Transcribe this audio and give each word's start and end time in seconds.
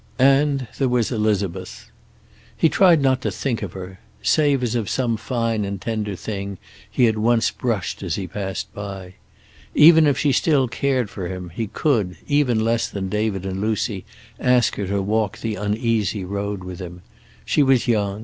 And 0.17 0.67
there 0.79 0.89
was 0.89 1.11
Elizabeth. 1.11 1.91
He 2.57 2.69
tried 2.69 3.03
not 3.03 3.21
to 3.21 3.29
think 3.29 3.61
of 3.61 3.73
her, 3.73 3.99
save 4.23 4.63
as 4.63 4.73
of 4.73 4.89
some 4.89 5.15
fine 5.15 5.63
and 5.63 5.79
tender 5.79 6.15
thing 6.15 6.57
he 6.89 7.05
had 7.05 7.19
once 7.19 7.51
brushed 7.51 8.01
as 8.01 8.15
he 8.15 8.25
passed 8.25 8.73
by. 8.73 9.13
Even 9.75 10.07
if 10.07 10.17
she 10.17 10.31
still 10.31 10.67
cared 10.67 11.11
for 11.11 11.27
him, 11.27 11.49
he 11.53 11.67
could, 11.67 12.17
even 12.27 12.63
less 12.63 12.89
than 12.89 13.09
David 13.09 13.45
and 13.45 13.61
Lucy, 13.61 14.03
ask 14.39 14.75
her 14.77 14.87
to 14.87 15.03
walk 15.03 15.37
the 15.37 15.53
uneasy 15.53 16.25
road 16.25 16.63
with 16.63 16.79
him. 16.79 17.03
She 17.45 17.61
was 17.61 17.87
young. 17.87 18.19